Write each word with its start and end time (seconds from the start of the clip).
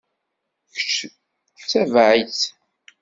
Kečč 0.73 0.95
ttabaɛ-itt. 1.61 2.41